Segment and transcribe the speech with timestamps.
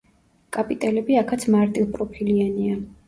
[0.57, 2.81] კაპიტელები აქაც მარტივპროფილიანია.